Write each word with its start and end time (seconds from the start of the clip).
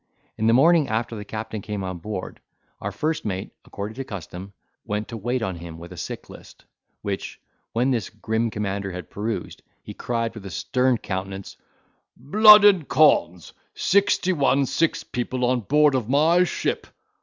In 0.35 0.47
the 0.47 0.53
morning 0.53 0.87
after 0.87 1.15
the 1.15 1.23
captain 1.23 1.61
came 1.61 1.83
on 1.83 1.99
board, 1.99 2.41
our 2.79 2.91
first 2.91 3.23
mate, 3.23 3.51
according 3.65 3.93
to 3.97 4.03
custom, 4.03 4.51
went 4.83 5.07
to 5.09 5.15
wait 5.15 5.43
on 5.43 5.57
him 5.57 5.77
with 5.77 5.91
a 5.91 5.95
sick 5.97 6.27
list, 6.27 6.65
which, 7.03 7.39
when 7.73 7.91
this 7.91 8.09
grim 8.09 8.49
commander 8.49 8.91
had 8.91 9.11
perused, 9.11 9.61
he 9.83 9.93
cried 9.93 10.33
with 10.33 10.47
a 10.47 10.49
stern 10.49 10.97
countenance, 10.97 11.55
"Blood 12.17 12.65
and 12.65 12.87
cons! 12.87 13.53
sixty 13.75 14.33
one 14.33 14.65
sick 14.65 14.97
people 15.11 15.45
on 15.45 15.59
board 15.59 15.93
of 15.93 16.09
my 16.09 16.45
ship! 16.45 16.87